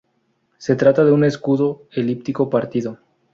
[0.57, 2.97] Se trata de un escudo elíptico partido.